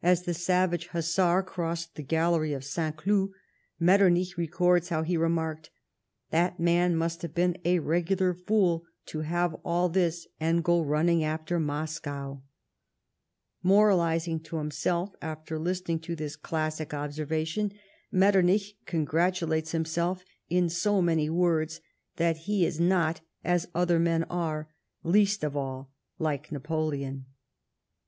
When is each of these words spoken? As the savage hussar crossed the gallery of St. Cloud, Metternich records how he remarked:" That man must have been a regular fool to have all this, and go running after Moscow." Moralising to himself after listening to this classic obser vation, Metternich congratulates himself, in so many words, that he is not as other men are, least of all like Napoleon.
As 0.00 0.22
the 0.22 0.32
savage 0.32 0.86
hussar 0.92 1.42
crossed 1.42 1.96
the 1.96 2.04
gallery 2.04 2.52
of 2.52 2.62
St. 2.64 2.96
Cloud, 2.96 3.30
Metternich 3.80 4.38
records 4.38 4.90
how 4.90 5.02
he 5.02 5.16
remarked:" 5.16 5.70
That 6.30 6.60
man 6.60 6.94
must 6.94 7.22
have 7.22 7.34
been 7.34 7.56
a 7.64 7.80
regular 7.80 8.32
fool 8.32 8.84
to 9.06 9.22
have 9.22 9.54
all 9.64 9.88
this, 9.88 10.28
and 10.38 10.62
go 10.62 10.80
running 10.80 11.24
after 11.24 11.58
Moscow." 11.58 12.42
Moralising 13.60 14.38
to 14.44 14.58
himself 14.58 15.16
after 15.20 15.58
listening 15.58 15.98
to 16.02 16.14
this 16.14 16.36
classic 16.36 16.94
obser 16.94 17.26
vation, 17.26 17.72
Metternich 18.12 18.76
congratulates 18.86 19.72
himself, 19.72 20.24
in 20.48 20.68
so 20.68 21.02
many 21.02 21.28
words, 21.28 21.80
that 22.18 22.36
he 22.46 22.64
is 22.64 22.78
not 22.78 23.20
as 23.42 23.66
other 23.74 23.98
men 23.98 24.22
are, 24.30 24.68
least 25.02 25.42
of 25.42 25.56
all 25.56 25.90
like 26.20 26.52
Napoleon. 26.52 27.26